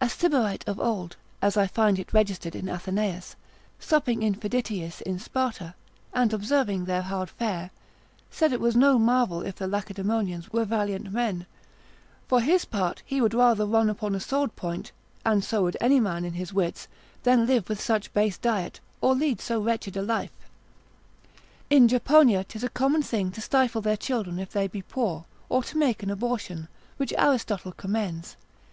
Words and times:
A 0.00 0.08
Sybarite 0.08 0.62
of 0.68 0.78
old, 0.78 1.16
as 1.42 1.56
I 1.56 1.66
find 1.66 1.98
it 1.98 2.12
registered 2.12 2.54
in 2.54 2.68
Athenaeus, 2.68 3.34
supping 3.80 4.22
in 4.22 4.36
Phiditiis 4.36 5.00
in 5.02 5.18
Sparta, 5.18 5.74
and 6.12 6.32
observing 6.32 6.84
their 6.84 7.02
hard 7.02 7.28
fare, 7.28 7.72
said 8.30 8.52
it 8.52 8.60
was 8.60 8.76
no 8.76 9.00
marvel 9.00 9.42
if 9.42 9.56
the 9.56 9.66
Lacedaemonians 9.66 10.52
were 10.52 10.64
valiant 10.64 11.10
men; 11.10 11.44
for 12.28 12.40
his 12.40 12.64
part, 12.64 13.02
he 13.04 13.20
would 13.20 13.34
rather 13.34 13.66
run 13.66 13.90
upon 13.90 14.14
a 14.14 14.20
sword 14.20 14.54
point 14.54 14.92
(and 15.26 15.42
so 15.42 15.64
would 15.64 15.76
any 15.80 15.98
man 15.98 16.24
in 16.24 16.34
his 16.34 16.52
wits,) 16.52 16.86
than 17.24 17.44
live 17.44 17.68
with 17.68 17.80
such 17.80 18.14
base 18.14 18.38
diet, 18.38 18.78
or 19.00 19.12
lead 19.16 19.40
so 19.40 19.60
wretched 19.60 19.96
a 19.96 20.02
life. 20.02 20.30
In 21.68 21.88
Japonia, 21.88 22.44
'tis 22.46 22.62
a 22.62 22.68
common 22.68 23.02
thing 23.02 23.32
to 23.32 23.40
stifle 23.40 23.80
their 23.82 23.96
children 23.96 24.38
if 24.38 24.52
they 24.52 24.68
be 24.68 24.82
poor, 24.82 25.24
or 25.48 25.64
to 25.64 25.76
make 25.76 26.00
an 26.04 26.10
abortion, 26.10 26.68
which 26.96 27.12
Aristotle 27.18 27.72
commends. 27.72 28.36